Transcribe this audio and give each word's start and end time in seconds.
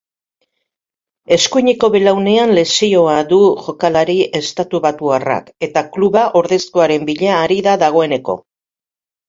Eskuineko 1.35 1.89
belaunean 1.95 2.53
lesioa 2.59 3.19
du 3.33 3.39
jokalari 3.67 4.17
estatubatuarrak 4.41 5.55
eta 5.71 5.87
kluba 5.93 6.27
ordezkoaren 6.43 7.09
bila 7.13 7.39
ari 7.45 7.63
da 7.71 7.79
dagoeneko. 7.89 8.41